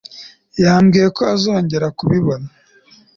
[0.63, 2.47] Yambwiye ko azongera kubibona